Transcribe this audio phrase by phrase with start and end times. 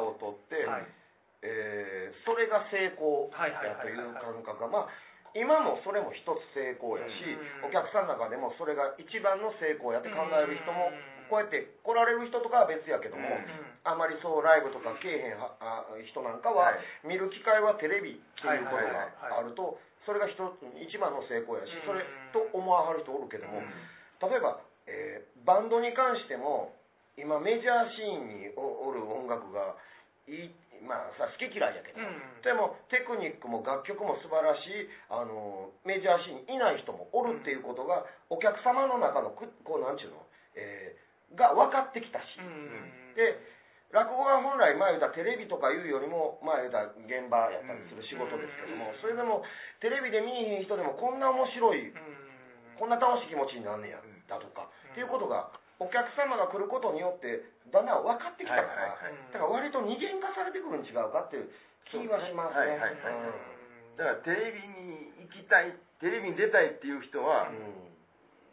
[0.00, 0.86] を取って、はい。
[1.42, 3.32] えーそれが成功
[3.80, 4.92] という感覚がまあ
[5.32, 7.12] 今もそれも一つ成功やし、
[7.62, 7.70] うん。
[7.70, 11.30] お客さんの中でもそれが一番の成功やって考える人も、うん。
[11.30, 13.46] こうやって来られる人とかは別やけども、うん。
[13.86, 17.06] あまりそうライブとかけえへんはあ人なんかは、はい。
[17.06, 21.86] 見る機会はテレビっていうことがあるとそれが一つ一番の成功やしうん。
[21.86, 23.70] それと思わはる人おるけども、うん。
[24.18, 24.60] 例えば、
[24.90, 26.74] えーバンドに関しても
[27.16, 29.74] 今メジャーシーンにおおる音楽が
[30.28, 32.40] いいまあさ好き嫌いやけど、うん。
[32.40, 40.24] でもテクニックも楽曲も素晴らしいあのメジャーシーンにいない人もおるっていうことが、お客様の中のくこうなんちゅうの、
[40.56, 43.14] えーが分かってきたし、うん。
[43.14, 43.38] で
[43.94, 48.98] 落語は本来前言うたらテレビとかいうよりも前言うたら現場やったりする仕事ですけども、うん。
[48.98, 49.46] それでも
[49.78, 52.02] テレビで見えへん人でもこんな面白いうん。
[52.82, 57.40] こんな楽しい気持ちになんねやだとか、っていうことがお客様が来ることによって
[57.72, 59.32] だんだん分かってきたから、はいはいはい。
[59.32, 61.48] だから割と二元化されてくるん違うかっていう
[61.88, 62.76] 気はしますね。
[62.76, 63.96] はいはいはいうん。
[63.96, 65.72] だからテレビに行きたい
[66.04, 67.90] テレビに出たいっていう人は、うん。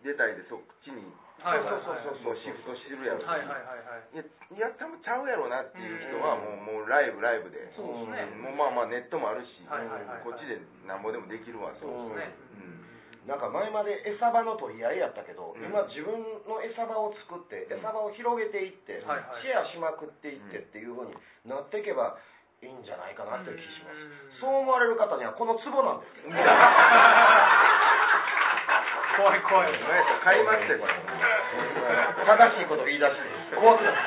[0.05, 1.03] 出たいでそっちに
[1.43, 2.23] はいはいはい。
[2.23, 4.15] もうシフトしてるやろはいはいはいはい。
[4.15, 7.75] いやいや多分ちゃうやろうなっていう人はもう,、もうライブライブで。
[7.75, 8.39] そうですね。
[8.39, 8.55] ん。
[8.55, 10.23] もうまあまあネットもあるし、はいはいはいはい。
[10.23, 12.31] こっちでなんぼでもできるわそうね。
[12.55, 12.87] うん
[13.27, 15.67] なんか前まで餌場の取り合いやったけど、うん。
[15.67, 17.83] 今自分の餌場を作ってうん。
[17.83, 19.43] 餌場を広げていって、はいはい。
[19.43, 22.15] シェアしまくっていってっていうふうになっていけば
[22.63, 23.99] いいんじゃないかなっていう気します、
[24.47, 24.47] うん。
[24.47, 26.31] そう思われる方にはこの壺なんですけど、
[29.19, 29.75] 怖い怖い。
[29.75, 30.95] 何やったら買いましたよこれ
[32.23, 33.15] 正しいこと言い出し
[33.51, 33.99] て怖くなって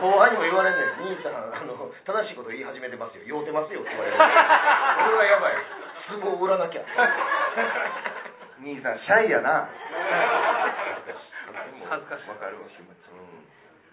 [0.00, 1.12] 後輩にも言われんねん。
[1.12, 3.24] 兄さんあの正しいこと言い始めてますよ。
[3.24, 4.16] 酔うてますよって言われる。
[4.16, 4.24] 俺
[5.20, 5.54] はやばい。
[6.14, 6.82] 壺を売らなきゃ
[8.60, 9.68] 兄さんシャイやな。
[11.88, 12.28] 恥ずかしい。
[12.28, 13.06] わかるわ気持ち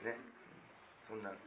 [0.05, 0.17] ね。
[1.07, 1.29] そんな。
[1.29, 1.37] ね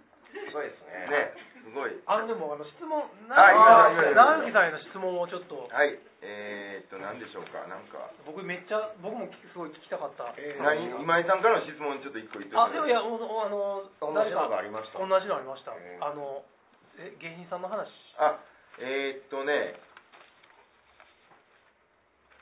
[0.52, 1.32] そうですね。
[1.64, 5.66] すごいあのでもあの質問直樹さんへの質問をちょっと。
[5.66, 7.66] はいえー、っと何でしょうか。
[7.66, 8.10] なんか。
[8.24, 10.34] 僕めっちゃ僕もすごい聞きたかった。
[10.36, 11.02] えー何？
[11.02, 14.98] 今井さんからの質問ちょっと一個言ってあでもいやもうあの同じのがありました。
[14.98, 15.72] 同じのありました。
[15.74, 16.04] えー。
[16.04, 16.44] あの
[16.98, 17.88] え芸人さんの話。
[18.18, 18.38] あ
[18.78, 19.80] えー、っとね。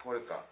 [0.03, 0.45] これか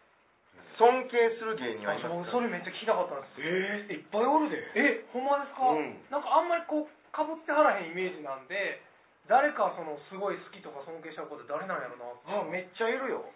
[0.79, 3.45] 尊敬する芸人はいあますかそれめっちゃ聞きたかったんです。
[3.45, 4.57] えー、いっぱいおるで。
[4.75, 6.01] えほんまですか、うん。
[6.11, 8.81] なんかあんまりこうかぶってはらへんイメージなんで
[9.29, 12.09] 誰かそのすごい好きとか尊敬した子って誰なんやろな
[12.41, 13.29] あめっちゃいるよ。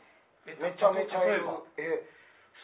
[0.49, 1.44] えめちゃめちゃいる
[1.76, 2.09] 例え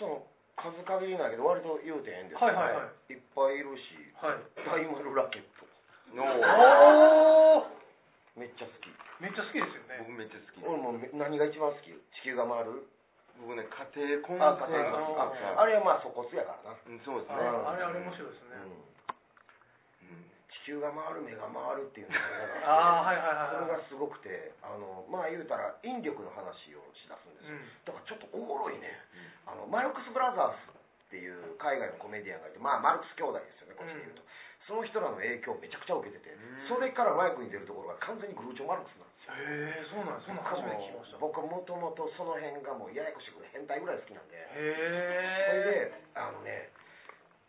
[0.00, 0.26] その
[0.56, 3.12] 数限りないけど割と言うてええんですけど、はいはいはい。
[3.12, 4.40] いっぱいいるしはい。
[4.64, 5.68] 大丸ラケット。
[6.12, 7.72] のおお
[8.36, 8.88] めっちゃ好き。
[9.20, 10.04] めっちゃ好きですよね。
[10.04, 10.64] 僕めっちゃ好き。
[10.64, 11.88] 俺も何が一番好き？
[12.20, 12.84] 地球が回る？
[13.40, 17.48] 僕ね家庭コンあ家庭トがああれはまあそこすやからな、うんそうですあね。
[17.48, 20.14] うんあれあれ面白いですね、うん。
[20.14, 20.30] うん。
[20.64, 22.22] 地球が回る目が回るっていうのが
[22.68, 23.66] ああはいはいはいはい。
[23.66, 27.50] それがすごくてあのまあ言うたら引力の話をしだすんです。
[27.50, 27.66] よ、うん。
[27.84, 28.90] だからちょっとおもろいね。
[29.46, 30.70] あのマルクス・ブラザース
[31.10, 34.22] っていう海外のコメディアンがいてまあマルクス兄弟ですよねこっちで言うと、
[34.66, 36.68] その人らの影響をめちゃくちゃ受けてて、うん。
[36.70, 39.34] それからマイクに出るところが完全にグルーチョ・マルクスなんですよ。
[39.34, 46.70] へえそうなんそんなん初めて聞きました僕はもともとその辺がもうややこしいこと変態ぐらい好きなんで、それへえであのね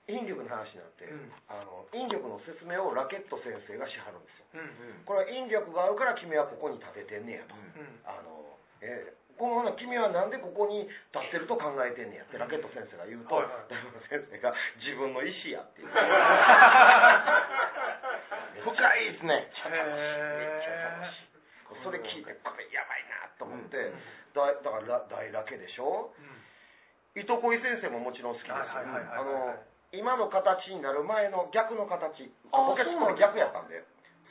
[0.10, 1.32] 引力の話になって、うん。
[1.48, 4.46] あの引力の説明をラケット先生がしはるんですよ。
[4.54, 5.06] うんうん。
[5.06, 8.02] これは引力があるから君はここに立ててんねやと、うん。
[8.04, 13.74] あのえーこのほな君はなんでここに立ってると考えてんねやってラケット先生が言うと、はいはい。
[13.74, 15.90] 大丸先生が自分の意思やっていう。
[18.64, 19.36] 深いですね。
[19.36, 19.98] めっちゃ楽しい
[20.38, 21.34] めっちゃ楽しい。
[21.84, 23.92] それ聞いてこれやばいなと思って、
[24.38, 26.14] だだからラ大ラケでしょ？
[27.16, 28.56] 糸恋先生ももちろん好きですよ。
[28.56, 28.86] あはい
[29.26, 29.58] の
[29.92, 32.32] 今の形になる前の逆の形。
[32.54, 33.84] あボケツッコミそうなんですか逆やったんで。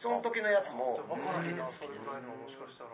[0.03, 0.99] その時のやつも。
[1.07, 2.91] 分からへんなそれぐらいのもしかしたら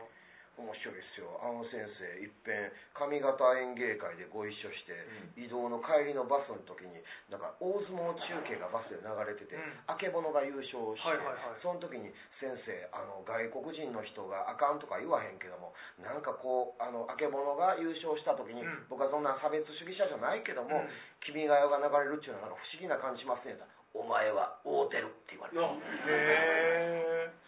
[0.58, 1.31] 面白いですよ。
[1.38, 4.94] あの先生いっぺん上方演芸会でご一緒して、
[5.38, 6.99] 移動の帰りのバスの時に
[7.31, 9.62] なんか大相撲中継がバスで流れてて、うん。
[9.87, 11.62] あけぼのが優勝して、はいはいはい。
[11.62, 12.10] その時に
[12.43, 18.87] 先生あの外国人の人があかんとか言わへんけどもなんかこうあのあけぼのが優勝した時に、うん。
[18.90, 20.90] 僕はそんな差別主義者じゃないけども「うん。
[21.22, 23.58] 君が代」が流れるっていうのはなんか不思議な感じしますね
[23.94, 25.58] お前は会うてるって言われて。
[25.58, 27.48] へえ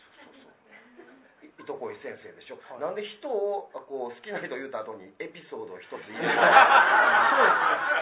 [1.61, 2.81] いとこい先生でしょ、はい。
[2.81, 6.33] なんで人をこう好きな人言うた後にエピソードを一つ言 うの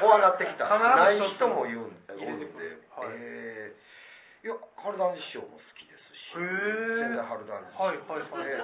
[0.00, 0.68] こうなってきた。
[0.70, 3.08] ない人も言うんではい。
[3.18, 3.98] えー
[4.38, 8.46] いや春団治師匠も好きですしへえ仙台春団治はいはいはい。
[8.46, 8.62] えー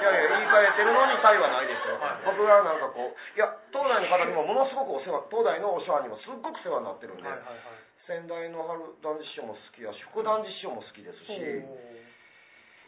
[0.00, 2.22] いやいやいい控えてるのに差異はないですよ、はい。
[2.30, 7.58] 僕はなんかこういや東大の方にもものすごくお世話東大のお世話にもすっごく世話になってるんで、はいはいはい。
[8.06, 11.34] 先代の春団治師匠も好きやし副団治師匠も好きですし、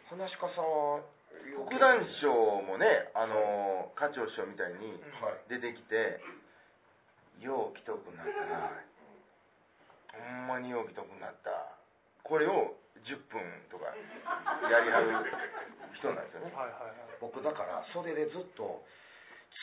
[0.06, 1.02] お話し家さんは
[1.67, 2.32] 副団師匠
[2.62, 5.49] もねあの課長師匠みたいにはい。
[5.49, 6.20] 出てきて
[7.40, 8.70] よう来とくなったな。
[10.12, 11.50] ほんまによう来とくなった。
[12.23, 13.90] これを10分とか
[14.70, 15.11] やりはる
[15.99, 16.52] 人なんですよね。
[16.52, 17.19] ー はいはいはい。
[17.20, 18.84] 僕だから袖でずっと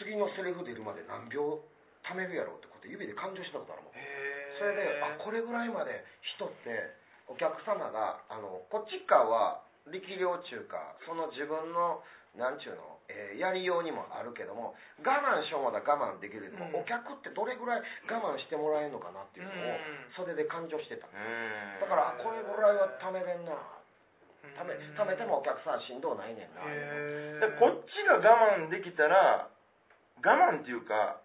[0.04, 1.64] 次のセリフ出るまで何秒
[2.04, 3.94] 貯めるやろうってこと指で感情したことあるもん。
[3.96, 6.04] へそれであこれぐらいまで
[6.36, 6.96] 人って
[7.28, 12.02] お客様があのこっち側は力量中かその自分の
[12.38, 16.54] なんちゅうの、えーやりようにもあるけども我慢しようまだ我慢できる。
[16.54, 16.86] けども、うん。
[16.86, 20.14] お客ってどれぐらい我慢してもらえるのかなっていうのをうん。
[20.14, 21.10] それで感情してた。
[21.10, 21.82] うーん。
[21.82, 23.58] だからあこれぐらいは貯めれんな。
[24.62, 24.94] 貯めうん。
[24.94, 27.50] 貯めてもお客さんしんどうないねんなへー。
[27.50, 29.50] でこっちが我慢できたら
[30.22, 31.18] 我慢っていうか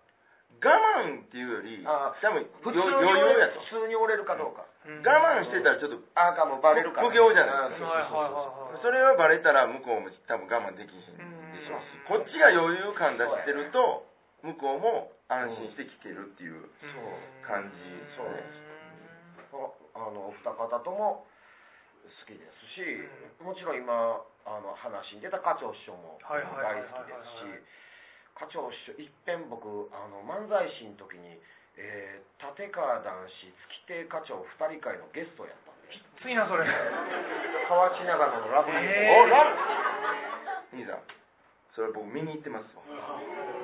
[0.63, 0.73] 我
[1.05, 3.61] 慢っていうよりあ多分普通によ折れ余裕やと。
[3.61, 8.85] 普通に折れるかどうか、うん我慢してたらちょっとああかもうバレるから、じゃないあーそうはいそうそうそうはいはいはい。
[8.85, 14.05] それはバレたら向こうも多分我慢できひんでしょうしこっちが余裕感出してると
[14.45, 16.69] 向こうも安心して聞けるっていう
[17.49, 17.81] 感じ。
[18.19, 18.29] そう
[19.95, 21.25] ああのお二方とも
[22.05, 22.83] 好きですし、
[23.41, 26.53] もちろん今あの話に出た課長師匠も大好
[27.01, 27.65] きですし
[28.37, 31.39] 課長師匠いっぺん僕あの漫才師の時に、
[31.79, 33.49] えー立川談志
[33.89, 36.69] 月亭課長二人会のゲストやったんで次なそれ。
[36.69, 39.49] 河内長野のラブリーへおラ
[40.71, 41.03] 兄さん。
[41.73, 42.85] それ僕見に行ってますわ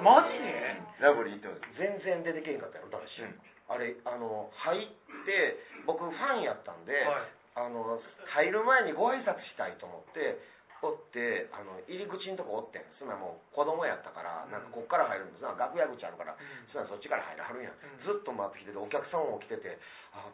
[0.02, 1.04] マジで？
[1.04, 1.76] ラブリー行ってます。
[1.76, 3.36] 全然出てけへんかったよ男子、うん。
[3.68, 4.88] あれあの入っ
[5.28, 7.30] て僕ファンやったんで、はい。
[7.60, 8.00] あの
[8.32, 10.40] 入る前にご挨拶したいと思って
[10.82, 12.84] おってあの入り口のとこおってん。
[12.98, 15.44] そんなもう子供やったからなんかこっから入るんです。
[15.44, 16.36] な楽屋口あるから
[16.72, 17.64] そんなそっちから入らはるん。
[17.64, 18.04] や、うん。
[18.04, 19.76] ずっと待ってきててお客さんも来てて
[20.16, 20.32] あ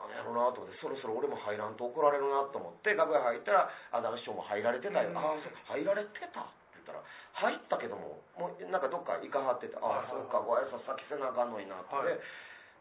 [0.00, 5.18] なんやろうなと思ってそろそろ俺も入らんと怒られるなと思って楽屋入ったらあ男子師匠も入られてたよ、うん。
[5.18, 6.40] あそう入られてた？
[6.40, 7.04] って言ったら
[7.44, 12.18] 入ったけどももうなんかどっか行かはっててああそうかご挨拶先せなあかんのになって、はい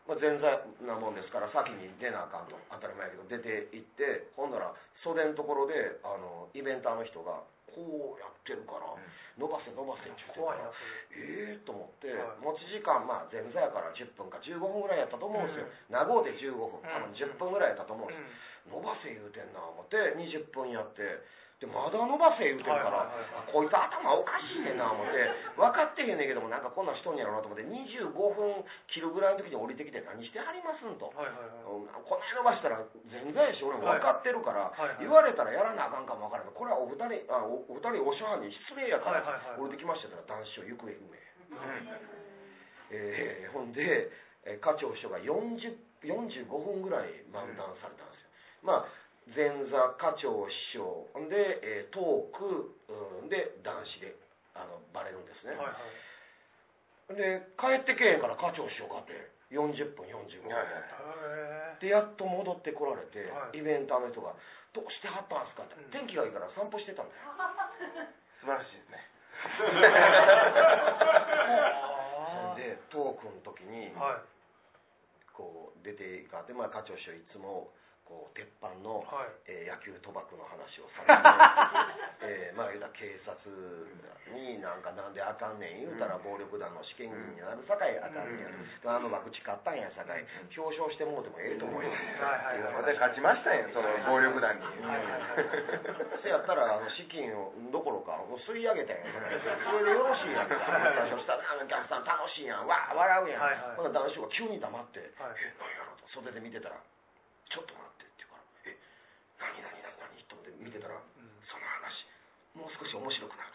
[0.07, 0.51] まあ、前座
[0.83, 7.39] なもんですから先に出なあかんと当たり前やけど出て行ってほんなら袖のところであのイベンターの人が
[7.73, 8.85] こうやってるから、
[9.37, 12.45] 伸ばせ伸ばせって言ってええと思って、はい。
[12.45, 21.01] 持ち時間まあ前座やから10分か15分ぐらいやったと思うんですよ、長うで15分多分10分ぐらいやったと思うんです、伸ばせ言うてんな思って20分やって
[21.63, 23.07] でまだ伸ばせ言うてんから、
[23.47, 31.07] こいつ頭おかしいねんな思って 分かってへんねんけどもなんかこんなんしとんやろうなと思って25分切るぐらいの時に降りてきて何してはりますんと。
[31.15, 31.71] はいはいはい。
[31.71, 36.51] うんこの辺伸ばしたら全然やし俺も分かってるから、言われたらやらなあかんかも分からん。
[36.51, 41.19] これはお二人あおお二人お師匠に失礼やから、はいはいはい降りてきましたから男子を行方不明、
[42.91, 44.09] えーほんで、
[44.45, 48.29] えー課長師匠が40 45分ぐらい漫談されたんですよ、
[48.63, 48.89] まあ
[49.31, 52.75] 前座課長師匠ほんで、えートーク、
[53.23, 54.15] うん、で男子で
[54.53, 55.73] あのバレるんですね、はいは
[57.15, 57.15] い。
[57.15, 59.15] で帰ってけえへんから課長師匠がって
[59.53, 60.83] 40分45分、はいはい
[61.77, 63.59] へでやっと戻ってこられて、はい。
[63.59, 64.33] イベンターの人が
[64.73, 67.21] 「どうしてはったんすか?」って、うん天気がいいから散歩してたんだよ
[68.41, 68.97] 素晴らしいですね。
[72.53, 74.21] ー でトークの時にはい。
[75.33, 79.31] こう出ていかって、まあ、課長師匠いつもこう鉄板の、はい。
[79.47, 81.07] えー野球賭博の話をされ
[82.19, 83.33] て、 えーまあ言うたら警察
[84.35, 88.47] になんかなんであかんねん言うたら暴力団の試験員になるさかいあかんねん、
[88.85, 92.93] あの博打勝ったんやさかい表彰してもうてもええと思うよ、はいはいはい。
[92.95, 94.65] 私勝ちましたんやその暴力団に。
[96.21, 99.03] せやったらあの資金をどころか吸い上げたんや
[99.63, 100.55] それでよろしいやんか。
[100.55, 103.75] 話をしたらお客さん楽しいやんわー笑うやん、はいはい。
[103.75, 105.09] ほな男子が急に黙って、はい。
[105.37, 106.75] え何やろと袖で見てたら
[107.53, 108.73] ちょっと待ってって言うからえ
[109.37, 110.25] 何何何何？
[110.25, 112.09] と思って見てたら、その話
[112.57, 113.53] もう少し面白くなる。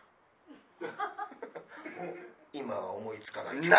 [2.54, 3.58] 今は思いつかない。
[3.58, 3.74] 何や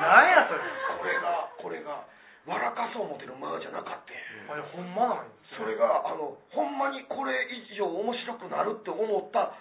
[0.00, 0.60] なんやそれ。
[0.96, 2.04] これがこれが
[2.46, 4.52] 笑かそう思ってる間じゃなかった。
[4.52, 9.52] あれほんまなんそれがあのほんまにこれ以上面白くなるって思った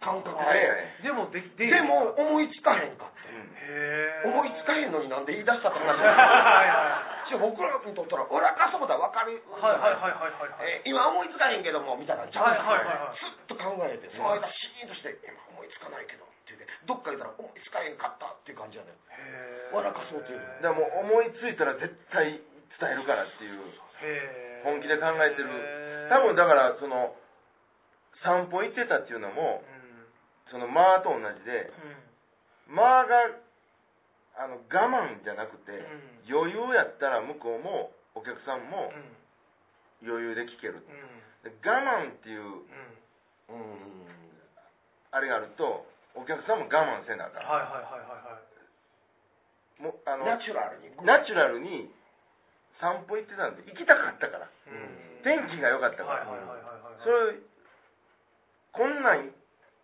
[0.00, 1.02] 感覚で、はいはい。
[1.04, 5.92] でもできででも思いつかへんかってへえ思いつかへんのになんで言い出したって話。
[6.00, 9.38] はいじゃあ僕らにとったら笑かそうだ分かる。
[9.54, 10.50] はいはいはいはいはい。
[10.50, 12.26] はいえー今思いつかへんけどもみたいな。
[12.26, 13.20] ちゃうんですよはいはいはいはい。
[13.20, 18.90] ずっと考えてその間シーンとして今思いつかないけどって言ってどっか言ったら思いつかへんかったっていう感じやね
[19.70, 20.40] 笑かそうという。
[20.64, 22.40] だからもう思いついたら絶対
[22.80, 23.60] 伝えるからっていう。
[24.64, 26.08] 本気で考えてる。
[26.10, 27.14] 多分だからその
[28.24, 29.69] 散歩行ってたっていうのもうん
[30.50, 31.70] その間と同じで
[32.68, 33.30] 間が
[34.38, 36.30] あの我慢じゃなくてうん。
[36.30, 40.08] 余裕やったら向こうもお客さんもうん。
[40.08, 40.80] 余裕で聞ける。
[40.80, 41.50] うん。
[41.50, 42.64] で我慢っていううん。
[43.50, 44.10] うん
[45.10, 47.46] あれがあるとお客さんも我慢せなあかん。
[47.46, 49.82] はいはいはいはいはい。
[49.82, 50.94] もうあのナチュラルに。
[51.02, 51.90] ナチュラルに
[52.80, 54.46] 散歩行ってたんで行きたかったから。
[54.46, 55.22] うん。
[55.26, 57.02] 天気が良かったから、はいはいはいはいはい。
[57.02, 57.42] それ
[58.72, 59.34] こんなん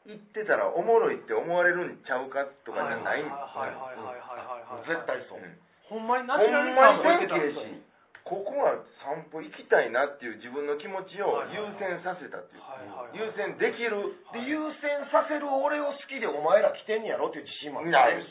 [0.06, 7.82] 行ってたらおもろいって思われるんちゃうかとかじゃないんはいはいはいはいはいはい絶対そううんほんまにナほチュラルにんまに散歩行ってたんですよし
[8.26, 8.74] ここは
[9.06, 12.62] 散歩行きたいなっていう自分の気持ちを優先させたっていう
[13.14, 18.30] 優先できるで優先させる俺を好きでお前ら来てんやろっていう自信もあるし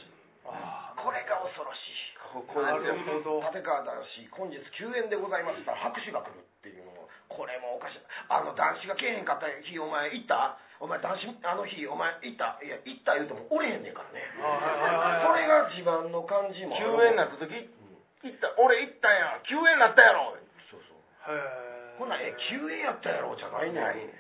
[1.00, 1.96] これが恐ろしい
[2.36, 14.22] ここですよ立川男子本日休園でございますから拍手が来るっていうのもこれもおかしいあの男子が来えへんかった日お前行ったお前男子あの日お前行ったいや行った言うてもおれへんねんからね。
[14.38, 15.34] はいはいはいはい。
[15.34, 16.94] それが自慢の感じもある。
[16.94, 20.38] 休園になった時行った俺行ったんや休園になったやろ。
[20.70, 21.34] そうそう。
[21.34, 24.14] へえほなえ休園やったやろじゃないねん。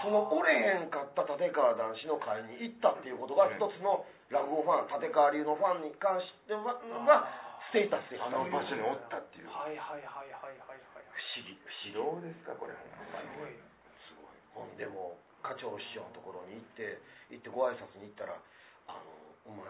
[0.00, 7.28] そのおれへんかった立川男子の会に行ったっていうことが一つの落語ファン立川流のファンに関してはは
[7.68, 9.52] ステータスですあの場所におったっていう。
[9.52, 11.04] はいはいはいはいはいはい。
[11.12, 11.92] 不思議不思議。
[11.92, 12.72] どうですかこれ。
[12.72, 12.80] す
[13.36, 13.52] ごい
[14.08, 14.32] すごい。
[14.56, 18.36] ほんでも課長師匠のところに行って行ってご挨拶に行ったら
[18.88, 19.00] 「あの
[19.46, 19.66] お前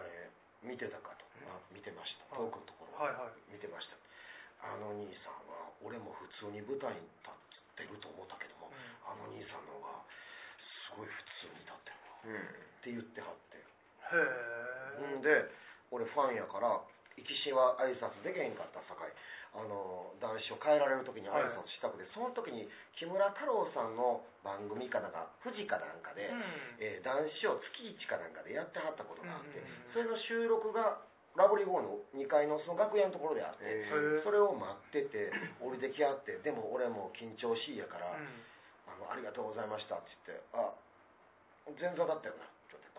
[0.63, 2.35] 見てたか?」と「あ見てました。
[2.35, 2.51] はい。
[2.51, 3.05] 遠くのところ。
[3.05, 3.51] はいはい。
[3.51, 3.97] 見てました」
[4.61, 7.33] あの兄さんは俺も普通に舞台に立っ
[7.75, 8.69] てると思ったけども
[9.05, 10.05] あの兄さんの方が
[10.85, 12.21] すごい普通に立ってるわ。
[12.25, 12.37] うん。
[12.37, 13.57] って言ってはって。
[13.57, 13.63] へ
[15.13, 15.49] えんで
[15.89, 16.79] 俺ファンやから
[17.17, 19.13] 行きしは挨拶できへんかったさかい。
[19.51, 26.31] あの男子を変えられる時に挨拶したくて、その時に木村太郎さんの番組かなんか富士かなんかで、
[26.79, 29.91] えー男子を月1かなんかでやってはったことがあって、うんうんうん。
[29.91, 31.03] それの収録が
[31.35, 33.67] ラブリーホールの2階のその楽屋のところであって、
[34.23, 38.23] それを待ってて 降りてきはってでも俺も緊張しいやから、うん。
[38.87, 40.71] あの「ありがとうございました」って言って「あ
[41.79, 42.47] 前座だったよな」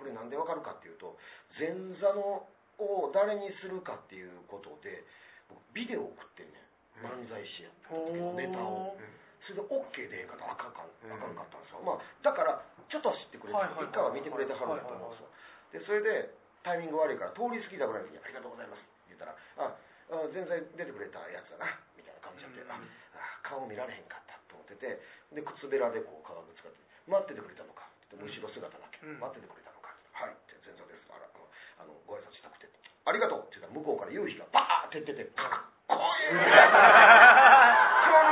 [0.02, 1.16] これなんでわかるかっていうと
[1.58, 5.04] 前座のを誰にするかっていうことで
[5.48, 6.62] 僕ビデオ送ってんねん。
[7.02, 8.94] 漫才師やった時のネタを。
[9.42, 10.92] それで OK でええんかとあかんかん。
[11.10, 15.28] あかんかったんですよ、まあだからちょっとは知ってくれて一回は見てくれてはるんだと思うんですよ。
[15.72, 16.30] でそれで
[16.62, 25.00] タイミング悪いから通り過ぎたぐらいの時に「ありがとうございます」って言ったら「ああ全然出てくれたやつだな」みたいな感じで、ああ顔見られへんかったと思ってて
[25.32, 26.78] で靴べらでこう革靴使って
[27.10, 29.18] 「待っててくれたのか」って後ろ姿だけ、うん。
[29.18, 31.48] 待っててくれたのか」って「はい」って前座ですあらあの
[31.82, 32.68] あのご挨拶したくて
[33.04, 35.48] 「ありがとう」って言ったら向こうから夕日がパーって出ててかっ
[35.88, 36.30] こいい。
[36.30, 36.46] この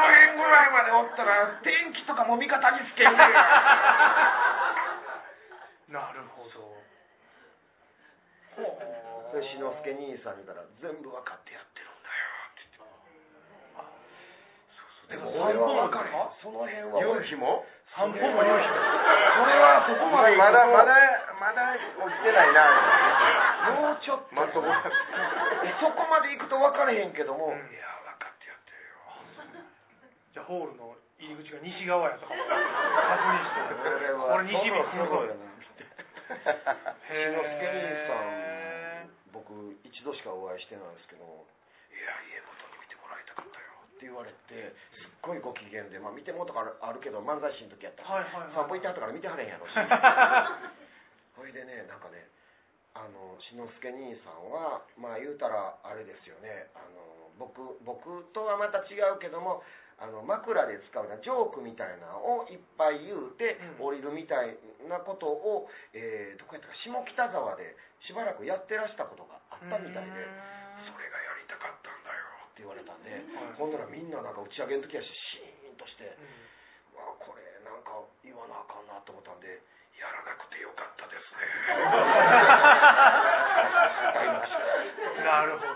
[0.03, 3.19] 辺ぐらいまでおったら天気とかも味方につけんね
[5.91, 6.79] なるほど。
[9.31, 12.15] 志の輔兄さんに言ったら全部分かってやってるんだよ
[12.51, 12.99] って言って
[15.11, 17.67] でも俺は分かれへんその辺は夕日も
[17.99, 20.95] 散歩も夕日それはそこまでまだまだ
[21.41, 22.69] まだ落ちてないな。
[23.75, 24.37] もうちょっと。
[24.37, 27.59] まともえそこまで行くと分かれへんけども、うん。
[27.59, 29.01] いや分かってやってるよ。
[30.37, 32.55] じゃあホールの入り口が西側やとかも確
[33.35, 33.75] 認して。
[33.75, 35.51] これ西日すごいよな
[37.09, 39.51] へ志の輔兄さえん僕
[39.83, 41.25] 一度しかお会いしてないんですけど。
[41.25, 42.53] いや家も
[44.01, 49.69] って言われてすっごいご機嫌で、まあ、見てもうとかあるけど漫才師の時やったから、はいはいはい散歩行ってはったから見てはれへんやろ。
[49.69, 49.77] し
[51.37, 52.25] ほいでねなんかね
[52.97, 59.63] あの志の輔兄さんはまあ言うたらあれですよねあの僕僕とはまた違うけども
[60.01, 63.85] あの枕で使うようなジョークみたいなのをいっぱい言うてうん。
[63.85, 64.57] 降りるみたい
[64.89, 70.11] なことを、えーどこやったか下北沢でしばらくやってらしたことがあったみたいで
[70.89, 72.25] それがやりたかったんだよ
[72.61, 73.25] って言われたんで、はい。
[73.57, 76.13] ほんならみんななんか打ち上げの時やしシーンとして、う
[76.93, 77.01] ん。
[77.01, 79.49] わあこれなんか言わなあかんなと思ったんで
[79.97, 81.49] やらなくてよかったですね。
[85.25, 85.73] なるほど。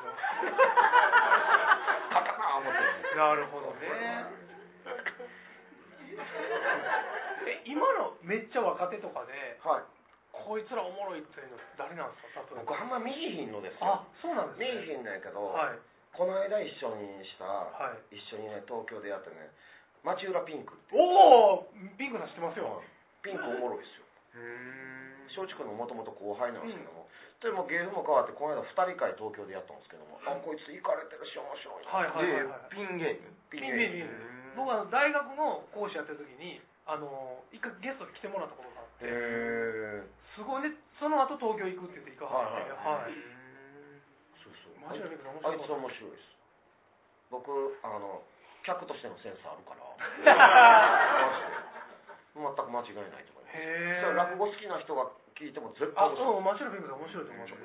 [2.12, 2.84] 勝ったな思って
[3.16, 4.28] なるほどね。
[7.48, 9.32] え今のめっちゃ若手とかで
[9.64, 9.84] はい。
[10.34, 12.42] こいつらおもろいっていうの誰なんですか？
[12.58, 13.86] 僕あんま見えひんのですよ。
[13.86, 15.78] あそうなんです見ねえひんなんやけど、はい
[16.14, 18.16] この間一緒にした、はい。
[18.16, 19.50] 一緒にね東京でやってね
[20.06, 22.82] 町浦ピンクっておおピンクさん知ってますよ。
[23.22, 24.06] ピンクおもろいですよ。
[24.36, 27.10] うん松竹のもともと後輩なんですけども、
[27.42, 32.70] でも芸風も変わってこの間2人会東京でやったんですけども、あこいつ行かれてるし面白いな、はいはいはいはい。
[32.70, 33.34] でピン芸人。
[33.50, 34.54] ピン芸人。
[34.54, 39.10] 僕は大学の講師やってる時にあの一回ゲストで来てもらったことがあって。
[39.10, 40.06] へえ
[40.38, 40.78] すごいね。
[41.02, 42.70] その後東京行くって言って行かはって。
[42.70, 43.33] はい、そう
[44.84, 46.34] 面白あいつ面白いです。
[47.32, 47.48] 僕
[47.80, 48.20] あの
[48.64, 49.80] 客としてのセンスあるから。
[51.24, 51.64] マジで。
[52.34, 53.56] 全く間違いないと思います。
[53.56, 56.36] へえそれ落語好きな人が聞いても絶対あ面白い。
[56.36, 57.64] うんマチュラピンクで面白いと思います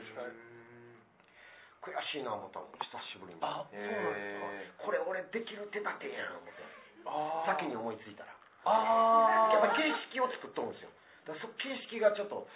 [1.79, 3.39] 悔しいな思ったもん久しぶりに。
[3.43, 4.83] あそうなんですか。
[4.83, 6.63] これ俺できる手立てやん思って。
[7.45, 8.35] 先に思いついたら。
[8.65, 10.89] あやっぱ形式を作っとるんですよ。
[11.25, 12.47] だからそ形式がちょっと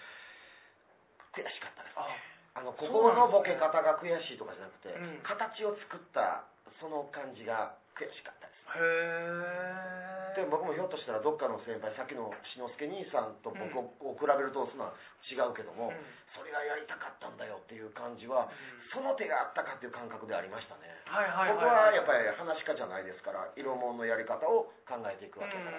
[1.34, 2.08] 悔しかったですあ
[2.54, 6.46] あのここのボケ方が悔しいとかじゃなくて、うん形を作った
[6.82, 8.66] その感じが悔しかったです。
[8.74, 13.62] へえで僕もひょっとしたらどっかの先輩さっきの志の輔兄さんと僕
[14.02, 14.90] を比べるとそんな
[15.30, 15.94] 違うけども、
[16.34, 18.50] それがやりたかったんだよっていう感じは、
[18.90, 22.02] その手があったかっていう感覚でありましたね、はいはい僕はい。
[22.02, 25.78] はやっぱり話し家じゃないですから色物のやり方を考えていくわけだから。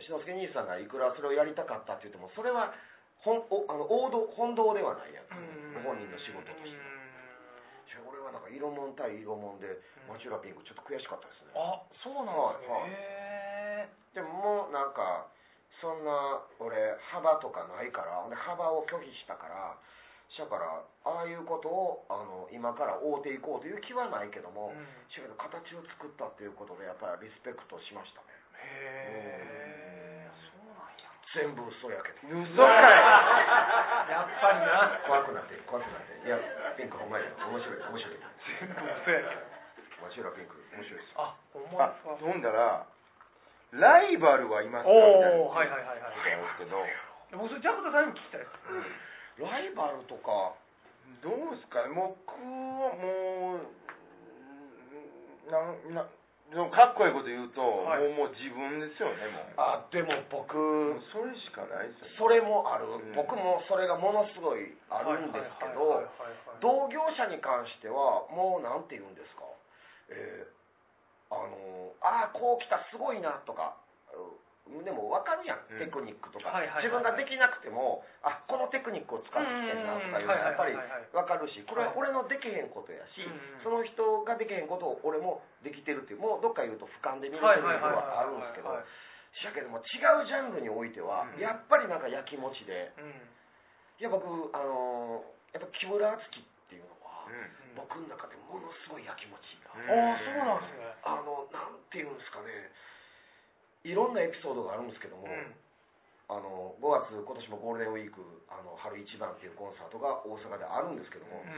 [0.00, 2.72] 志の輔兄さんがいくらそれをやりたかったって言ってもそれは
[3.24, 5.34] 本おあの王道本道ではないやんか
[5.80, 6.76] ご本人の仕事として。
[7.88, 11.56] じゃあ俺はなんか色物対色物でマチュラピンクちょっと悔しかったですね。
[11.56, 12.84] あそうなんですはい。
[12.84, 12.90] はい。
[12.92, 15.26] ねへえでももうなんか
[15.80, 16.76] そんな俺
[17.10, 19.76] 幅とかないからで幅を拒否したから
[20.34, 24.82] だからああいうことをあの今から追うていこうという気はないけども、うん。
[24.82, 24.82] だ
[25.14, 28.34] けど形を作ったっていうことでやっぱりリスペクトしましたね。
[28.58, 29.63] へえ
[31.34, 32.30] 全部嘘やけど。
[32.30, 34.14] 嘘かい。
[34.14, 35.02] やっぱりな。
[35.04, 36.38] 怖くなって怖くなっていや
[36.78, 37.26] ピンクほんまや。
[37.50, 38.22] 面白い面白い。
[38.62, 39.42] 全部嘘やけど。
[40.02, 40.54] マチュラピンク。
[40.78, 41.14] 面白いです。
[41.18, 42.86] あほんまあですかほんだら
[43.74, 45.42] ライバルはいますかみたいな。
[45.42, 46.14] おおはいはいはいはい。
[46.58, 46.78] けど。
[47.34, 49.42] 僕それジャクタタイム聞きたいです。
[49.42, 50.54] ライバルとか
[51.18, 53.66] どうですか僕はもう
[55.50, 56.06] なんな
[56.54, 58.06] でもかっこいいこと言うと、はい。
[58.14, 59.58] もうもう自分ですよねもう。
[59.58, 63.18] あでも僕もうそれしかないですよそれもある、うん。
[63.18, 66.06] 僕もそれがものすごいあるんですけど
[66.62, 69.42] 同業者に関してはもうなんて言うんですか。
[70.14, 70.54] えー
[71.34, 73.74] あのああこう来たすごいなとか
[74.14, 75.78] うんでも分かるやん、うん。
[75.78, 76.88] テクニックとか、はいはいはいはい。
[76.88, 80.72] 自分ができなくてもあこのテクニックを使ってきてるなとかいうのはやっぱり
[81.12, 88.72] 分かるしこれは俺のできへんことやし、うんその人ができへんことを俺もできてるっていうもうどっか言うと俯瞰で見れてるところはあるんですけど
[89.36, 91.40] しやけども違うジャンルにおいては、うん。
[91.40, 93.12] やっぱりなんかやきもちでうん。
[94.00, 97.78] いや僕あのーやっぱ木村敦樹っていうのは、うん。
[97.78, 99.86] 僕の中でものすごいやきもちが、うん。
[99.86, 100.98] ああそうなんですね。
[101.06, 102.50] あのなんていうんですかね
[103.84, 105.54] いろんなエピソードがあるんですけども、うん。
[106.24, 111.52] あの5月今年もゴールデンウィークあの春一番っていうコンサートが大阪であるんですけども、うん。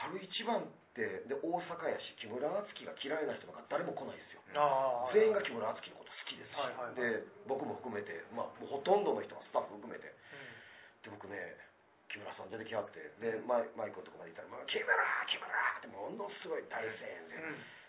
[0.00, 4.40] 春一番ってで大阪やし木村敦樹が嫌いな人なんか誰も来ないですよ。
[4.56, 7.20] ああ全員が木村敦樹のこと好きですし、はいはいはい。
[7.20, 10.08] で僕も含めて、まあ、ほとんどの人がスタッフ含めて。
[11.04, 11.36] で僕ね
[12.10, 14.90] 木村さん出てきはってでマイマイクのとこまで行ったら「もう木村
[15.30, 15.46] 木村!」
[15.78, 17.28] ってものすごい大声援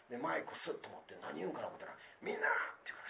[0.08, 3.01] で、でマイクスッと持って何言うんかな思ったら「みんな!」って言う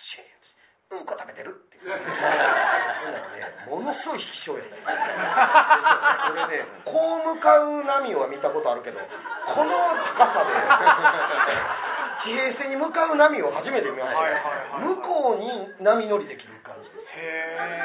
[0.91, 1.97] うんこ食べてるって言う。
[3.71, 9.71] ものすごい引き潮やったんですよ俺ね こう向かう波は見たことあるけどこの
[10.17, 10.51] 高さで
[12.27, 14.41] 地平線に向かう波を初めて見ましたね、はいはい
[14.82, 17.01] 向こうに波乗りできる感じです。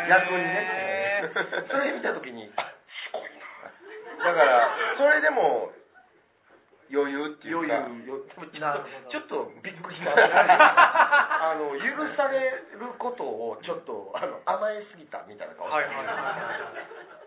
[0.09, 1.31] 逆にね。
[1.69, 3.23] それ見た時にあすごい
[4.19, 4.25] な。
[4.25, 5.71] だからそれでも
[6.91, 8.07] 余裕っていう余か裕。
[8.07, 8.73] よちょっとな。
[8.75, 10.11] るほどちょっとびっくりした。
[11.51, 15.77] あの許されることをちょっとあの甘えすぎたみたいな顔して。
[15.77, 16.23] はいはいはいは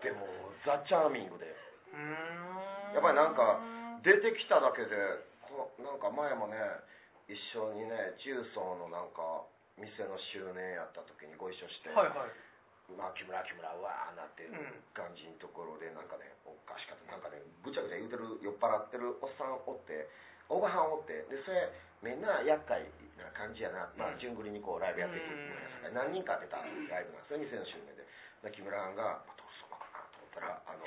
[0.00, 0.04] い。
[0.04, 0.26] でも
[0.64, 1.46] ザ・チャーミングで。
[1.46, 2.94] うーん。
[2.94, 3.60] やっぱりなんか
[4.02, 4.96] 出てきただけで
[5.42, 6.56] こなんか前もね
[7.28, 9.44] 一緒にね重曹のなんか
[9.76, 12.30] 店の周年やった時にご一緒して、はいはい
[12.96, 14.48] まあ木村木村うわーなって
[14.94, 17.12] 感じのところでなんかねおかしかった。
[17.12, 20.08] なんかねぐちゃぐちゃ言うてる酔っ払ってるおっさんおって
[20.48, 21.70] おばはんおってでそれ
[22.02, 22.88] みんな厄介
[23.20, 24.18] な感じやな、まあうん。
[24.18, 25.32] 順繰りにこうライブやっていくう
[25.92, 25.94] ん。
[25.94, 26.64] 何人か出たラ
[27.00, 27.34] イブなんです。
[27.36, 28.00] よ店の周年で。
[28.40, 30.80] で木村が、まあ、どうするのかなと思ったらあの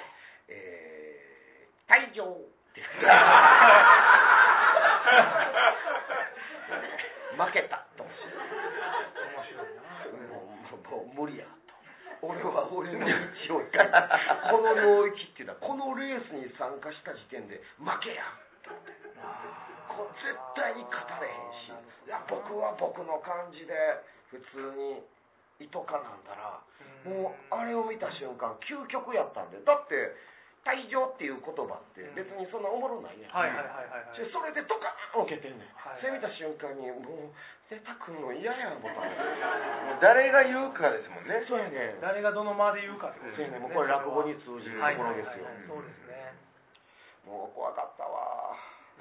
[0.50, 2.42] えー、退場っ
[2.74, 3.06] て言って。
[7.38, 8.02] 負けたと。
[8.04, 8.18] 思って
[9.22, 9.86] 面白いな。
[10.34, 10.58] もう
[10.90, 11.46] もう無理や。
[11.46, 11.54] と
[12.24, 18.24] 俺は俺の道を行かないこの領域っていうのはこのレースに参加した時点で負けや。
[19.92, 21.76] こう絶対に勝たれへんし。
[22.08, 23.76] いや僕は僕の感じで
[24.32, 25.04] 普通に
[25.60, 26.64] 糸かなんだら
[27.04, 29.60] もうあれを見た瞬間究極やったんで。
[29.60, 30.16] だって
[30.64, 34.30] 退場っていう言葉って別にそんなおもろないやん、はいはいはいはいはい。
[34.30, 36.02] そそれでドカーン受けてんねん、はい。
[36.02, 37.34] それ見た瞬間にもう
[37.74, 39.10] 出たくんの嫌やんボタン
[39.90, 41.42] もう誰が言うかですもんね。
[41.50, 42.06] そうやねん。
[42.06, 43.66] 誰がどの間で言うかってことそうやねん。
[43.66, 46.38] もうこれ落語に通じるとはいころですよ、そうですね。
[47.26, 48.54] もう怖かったわ。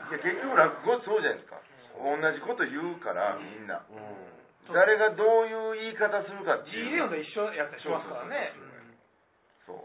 [0.09, 1.61] いや結局落語そうじゃないですか。
[2.01, 3.85] 同じこと言うからみんな。
[3.85, 4.33] うん。
[4.71, 7.05] 誰がどういう言い方するかっていう。
[7.05, 8.55] ンと一緒やったりしますからね。
[9.67, 9.85] そう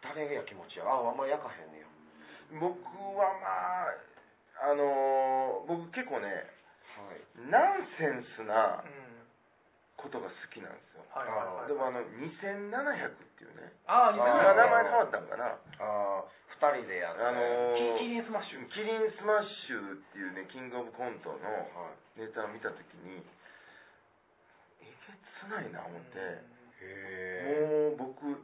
[0.00, 0.86] 誰や気持ちや。
[0.86, 1.86] ああんま焼かへんねや。
[2.60, 2.78] 僕
[3.18, 4.11] はまあ
[4.62, 7.50] あのー僕結構ねはい。
[7.50, 8.82] ナンセンスな
[9.98, 11.02] ことが好きなんですよ。
[11.14, 13.74] はいはいはいでもあの2700っていうね。
[13.86, 15.58] ああ名前2000変わったんかな？
[15.82, 16.24] ああ
[16.62, 18.62] 二人でやってあのーキリンスマッシュ。
[18.70, 22.20] キリンスマッシュっていうねキングオブコントのはい。
[22.22, 23.22] ネタを見た時に
[24.82, 24.94] えげ
[25.42, 26.18] つないな思って。
[26.82, 28.34] もう僕100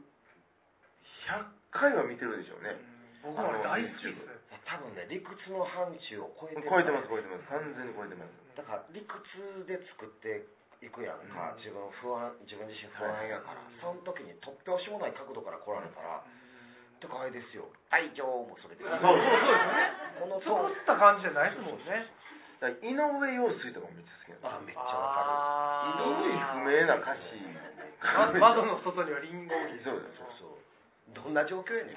[1.71, 2.75] 回は見てるでしょうね。
[3.21, 4.38] 僕も大好きです
[4.69, 7.49] 多分ね理屈の範疇を超えて超えてます超えてます。
[7.49, 8.29] 完全に超えてます。
[8.53, 10.45] だから理屈で作って
[10.85, 11.65] いくやんか、うん。
[11.65, 13.73] 自分不安自分自身不安やから、はい。
[13.81, 16.21] その時に突拍子もない角度から来られたら、
[17.01, 17.65] とかあれですよ。
[17.89, 18.85] 愛情もそれで。
[18.85, 19.89] そうそうそうですよね。
[20.21, 22.05] この作トーンった感じじゃないですもんね。
[22.59, 27.39] 井上陽水とかもめっちゃ好きなんですあめっちゃわか意味不明な歌詞。
[28.37, 29.55] 窓の外にはリンゴ。
[29.71, 30.19] にそうです。
[30.19, 30.59] るそう
[31.15, 31.95] どんな状況やねん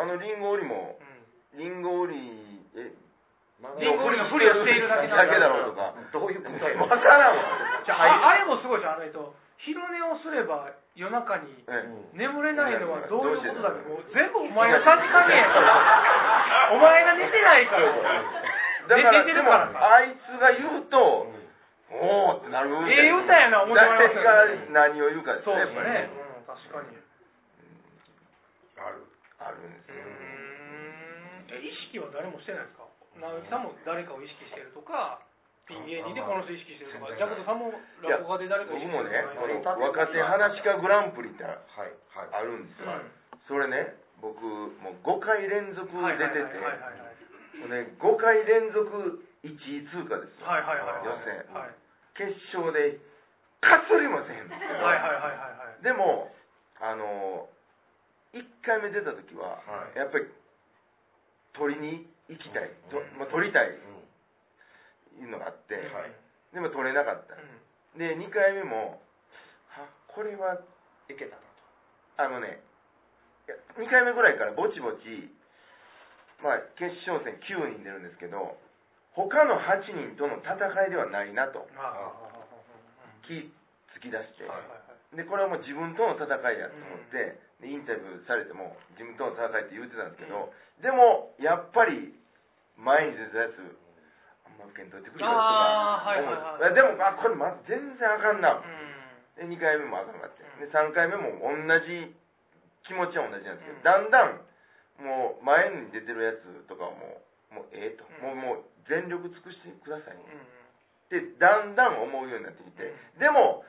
[0.00, 1.60] あのリンゴ売りもうん。
[1.60, 2.16] リンゴ売り
[2.72, 2.88] え
[3.76, 5.92] リンゴ売りのふりをしているだけだけだろうとか。
[6.12, 6.80] どういうことやねん。
[6.80, 7.44] わからんわ。
[7.84, 9.04] じゃあああれもすごいじゃん。
[9.04, 9.20] あの人
[9.60, 11.52] 昼寝をすれば夜中に
[12.16, 17.92] 眠れないのはどういうことだってもう全部お前がさじ加減やから お前が寝てないから。
[18.88, 19.68] だから寝てるから。
[19.68, 21.28] あいつが言うと
[21.90, 26.08] おおってなるええ歌やな思ってまいりますよ誰が何を言うかですそうねですね、
[26.38, 26.96] うん、確かに
[29.50, 32.86] あるんですうよ意識は誰もしてないですか？
[33.18, 35.18] 直樹さんも誰かを意識してるとか
[35.66, 41.58] ピン芸人でこの人意識してるとかジャクトさんも落語家で誰か意識僕もねしてるこの若手話家グランプリってあ
[42.42, 43.10] るんですよ、うん
[43.50, 51.34] それね僕もう5回連続出ててはいはいはいはいはいね5回連続1位通過ですよ、はいはいはい予選。
[51.50, 51.74] はい。
[52.14, 53.00] 決勝で
[53.58, 55.82] かすりもせへんですけど、はいはいはいはいはい。
[55.82, 56.30] でも
[56.78, 57.48] あの
[58.34, 59.98] 1回目出た時は、はい。
[59.98, 60.26] やっぱり
[61.54, 63.18] 取りに行きたい、とうん。
[63.18, 63.70] まあ、取りたい
[65.18, 65.24] うん。
[65.24, 66.14] いうのがあって、はい。
[66.54, 67.38] でも取れなかった、
[67.98, 68.98] で2回目も
[69.70, 70.58] はこれは
[71.06, 71.38] いけた
[72.18, 72.58] なあのね
[73.46, 75.30] いや2回目ぐらいからぼちぼち、
[76.42, 78.58] まあ、決勝戦9人出るんですけど
[79.14, 82.14] 他の8人との戦いではないなとあ
[83.26, 83.50] 気
[83.94, 92.14] つき出して、はいはいはいでこれはもう自分との戦いやと思って、でインタビューされても自分との戦いって言ってたんですけど、でもやっぱり
[92.78, 93.58] 前に出たやつ
[94.46, 99.50] あんま受けんといてくれよとあかーはいはいでもあこれま全然あかんな、うん。
[99.50, 100.46] で2回目もあかんかって。
[100.46, 100.64] うん。
[100.64, 102.14] で3回目も同じ
[102.86, 103.82] 気持ちは同じなんですけど、うん。
[103.82, 104.46] だんだん
[105.02, 107.18] もう前に出てるやつとかはも
[107.50, 108.38] うもうええと、うん。
[108.38, 110.22] もうもう全力尽くしてください、うん。
[110.22, 113.66] ってだんだん思うようになってきて、でも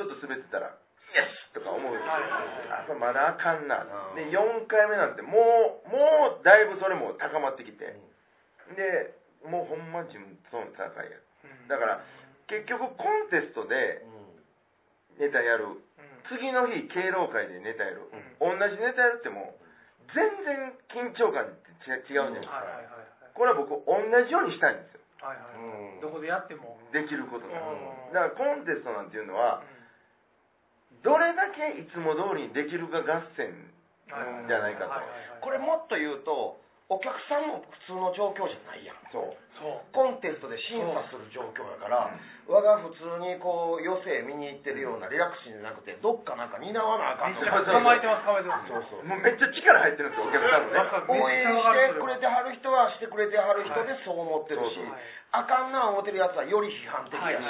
[0.00, 0.72] ちょっと滑ってたら「よ
[1.28, 3.84] し!」とか思うあこれまだあかんな。
[3.84, 4.16] うん。
[4.16, 7.92] で4回目なんてもうもうだいぶそれも高まってきて。
[8.76, 9.12] で
[9.44, 11.68] もうほんま自分との戦いやうん。
[11.68, 12.00] だから
[12.48, 14.00] 結局コンテストで
[15.18, 15.64] ネタやる。
[15.66, 15.80] うん。
[16.32, 18.06] 次の日敬老会でネタやる、
[18.38, 19.58] 同じネタやるっても
[20.14, 21.48] 全然緊張感っ
[21.82, 22.62] て違うじゃないですか、
[23.34, 25.00] これは僕同じようにしたいんですよ。
[25.20, 26.78] はいはいどこでやっても。
[26.92, 27.60] できることだか
[28.20, 29.62] らコンテストなんていうのは
[31.02, 33.52] どれだけいつも通りにできるか合戦
[34.08, 35.00] じゃないかと。
[35.40, 36.60] これもっと言うと
[36.90, 38.98] お客さんも普通の状況じゃないやん。
[39.14, 39.38] そう。
[39.62, 39.86] そう。
[39.94, 42.10] コンテストで審査する状況やから、
[42.50, 48.66] 我が普通にこう余生見に行ってるようなリラックスじゃなくてどっかなんか担わなあかんとめっちゃ構えてます構えてます。
[48.66, 49.06] そうそう。
[49.06, 51.22] もうめっちゃ力入ってるんですよお客さんもね。
[51.22, 57.46] 応援してくれてはる人はしてくれてはる人でそう思ってるし、はいあかんな思ってるやつはより批判的はいやし、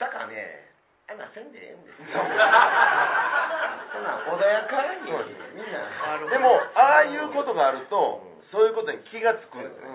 [0.00, 0.69] だからね
[1.10, 2.30] あんなせんでええんですよそん
[4.06, 5.82] なん穏やかにそうですみんな
[6.30, 8.22] でもああいうことがあると
[8.54, 9.86] そういうことに気がつくんですね、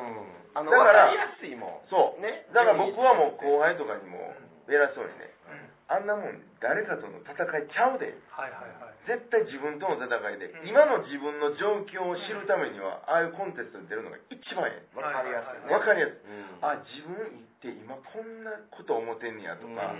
[0.56, 0.60] うん。
[0.60, 1.92] あのだから分かりやすいもん。
[1.92, 2.24] そう。
[2.24, 2.48] ね。
[2.56, 4.32] だから僕はもう後輩とかにも
[4.72, 8.16] 偉そうにねうんあんなもん誰かとの戦いちゃうで。
[8.32, 8.96] はいはいはい。
[9.12, 10.72] 絶対自分との戦いで、うん。
[10.72, 15.60] 今の自分の状況を知るためには、ああいうコンテストに出るのが一番え分かりやすい。
[15.60, 20.00] えねわかりやすい、うんあ自分行って今こんなこと思ってんねやとか、う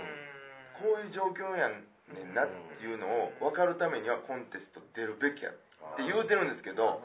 [0.78, 5.56] こういう状況やんねんなっていうのを分かるためにはコンテスト出るべきやっ
[5.96, 7.00] て言うてるんですけど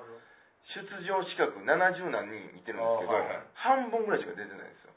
[0.75, 3.17] 出場資格70何人いてるんですけど、
[3.59, 4.90] 半分ぐらいしか出てないんですよ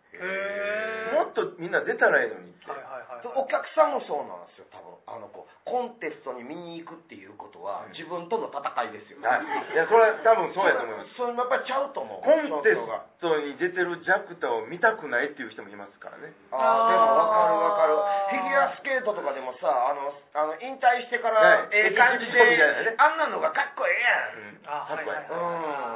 [1.14, 4.94] もっとみんな出たらいいのにって、はいはいはいお客さんもそうなんですよ多分。
[5.05, 11.14] あの子コンテストに見に行くっていうことはうん自分との戦いですよ、はい、 いやそれは多分そうやと思います。
[11.16, 12.22] そ れもやっぱりちゃうと思う。
[12.22, 16.33] コンテストに出てるジャクタを見たくないっていう人もいますからね。
[16.53, 17.96] ああでも分かる分かる。
[18.29, 21.68] フィギュアスケートとかでもさあのあの引退してからはい。
[21.72, 22.94] ええ感じで、ね。
[22.98, 24.48] あんなのがかっこええやん。
[24.48, 24.61] うん。
[24.66, 25.27] あはいはい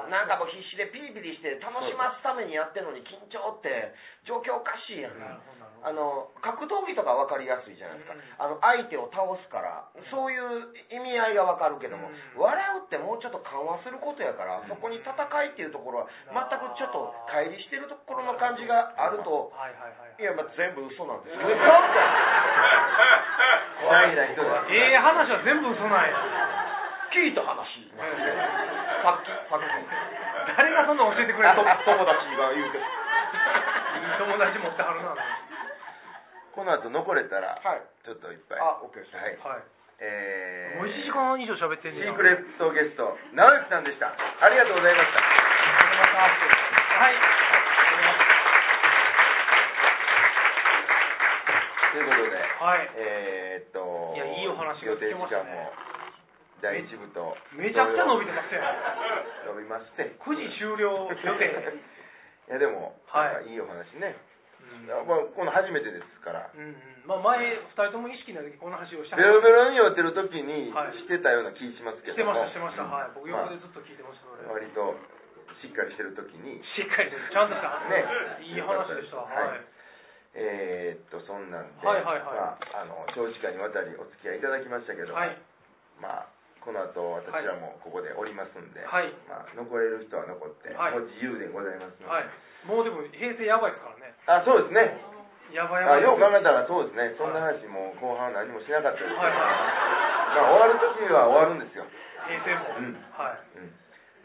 [0.04, 3.94] うん、なんかもう必死でピリピリして楽しますためにやってるのに緊張って
[4.26, 5.40] 状況おかしいやんな。
[5.78, 8.20] あの格闘技とか分かりやすいじゃないですか、うん。
[8.42, 12.18] あの相手を倒すからそういう意味合いが分かるけども、うん。
[12.34, 21.50] 笑うってもうちょっと緩和することやから、そこに戦いっていうところは全くちょっと乖離してるところの感じがあるとはいやまあ全部嘘なんですけど。
[23.78, 26.18] 大事な人だええ話は全部嘘なんや。
[27.14, 27.54] 聞いた話。
[27.94, 29.64] さっきさっき
[30.56, 31.62] 誰がそんな教えてくれるの？
[31.62, 32.80] い い友達が言うて。
[34.18, 35.14] 友達持ってはるな。
[36.54, 37.82] この後残れたらはい。
[38.04, 38.58] ちょっといっぱい。
[38.60, 39.36] あ OK ですはい。
[39.44, 39.62] はい。
[40.00, 44.12] えーもう1時間以上喋ってんねんシークレットゲスト直之さんでした。
[44.40, 45.18] ありがとうございました。
[45.18, 47.14] はい。
[51.92, 52.90] ということではい。
[52.96, 55.70] えーっといやいいお話が聞けましたね
[56.60, 57.36] 第一部と。
[57.54, 58.62] めちゃくちゃ伸びてますよ
[59.54, 60.14] 伸びまして。
[60.18, 61.78] 9時終了予定
[62.48, 63.52] いやでも、はい。
[63.52, 64.16] いいお話ね、
[64.72, 64.88] うん。
[64.88, 66.48] まあ、この初めてですから。
[66.50, 66.76] うんうん。
[67.06, 69.16] まあ前2人とも意識ない時この話をした。
[69.16, 70.96] ベロベロに酔ってる時にはい。
[70.96, 72.84] してたような気しますけしてども、ましたしてました。
[72.88, 73.14] はい。
[73.14, 74.96] 僕横でずっと聞いてましたまあ割と
[75.60, 76.58] しっかりしてる時に。
[76.74, 77.84] しっかりとちゃんとした。
[77.92, 78.02] ね。
[78.48, 79.22] いい話でした。
[79.22, 79.60] ははい。
[79.60, 79.78] い。
[80.40, 82.24] えーっとそんなんで、はいはいはい。
[82.24, 85.36] まあ、あの長時間にわたりお付き合いいただきましたけど、はい。
[86.00, 89.12] まあこの後私らもここでおりますんで、はい。
[89.28, 90.98] まあ、残れる人は残って、はい。
[90.98, 92.28] もう自由でございますので、はい。
[92.66, 94.14] もうでも平成やばいですからね。
[94.26, 95.00] あそうですね。
[95.54, 96.04] やばいやばい。
[96.04, 97.14] あよう考えたらそうですね。
[97.16, 99.40] そんな話も後半何もしなかったですけど、はいはい。
[100.36, 101.84] まあ、終わる時には終わるんですよ、
[102.28, 102.76] 平成も。
[102.76, 103.00] うん。
[103.16, 103.40] はい。
[103.56, 103.72] うん、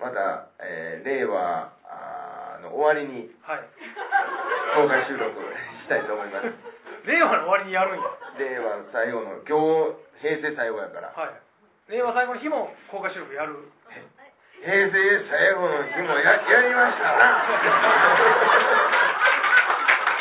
[0.03, 3.63] また、えー令和あーの終わりにはい。
[4.75, 5.31] 公開収録
[5.83, 6.51] したいと思います。
[7.07, 8.07] 令和の終わりにやるんや。
[8.39, 11.07] 令和最後の今日平成最後やから。
[11.15, 11.52] はい
[11.91, 13.59] 令和最後の日も公開収録やる。
[14.63, 17.43] 平成最後の日もややりましたな。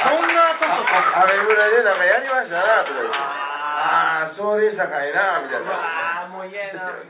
[0.03, 3.15] そんなことあれぐらいでなんかやりましたなとか言って。
[3.15, 5.71] ああそうでしたかいなみたいな。
[5.71, 6.91] うわーもう嫌やな。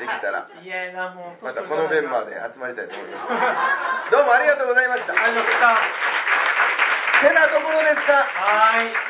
[0.00, 0.46] できたら。
[0.62, 1.44] 嫌やなもう。
[1.44, 3.28] またこのメンバーで集まりたいと思います。
[4.16, 5.12] どうもありがとうございました。
[5.12, 7.28] ありがとうございました。
[7.28, 8.12] てなところですか。
[8.14, 9.07] はーい